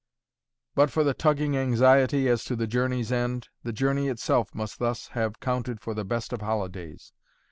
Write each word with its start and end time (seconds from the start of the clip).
But 0.73 0.89
for 0.89 1.03
the 1.03 1.13
tugging 1.13 1.55
anxiety 1.55 2.27
as 2.27 2.43
to 2.45 2.55
the 2.55 2.65
journey's 2.65 3.11
end, 3.11 3.49
the 3.61 3.71
journey 3.71 4.07
itself 4.07 4.49
must 4.55 4.79
thus 4.79 5.09
have 5.09 5.39
counted 5.39 5.79
for 5.79 5.93
the 5.93 6.03
best 6.03 6.33
of 6.33 6.41
holidays. 6.41 7.13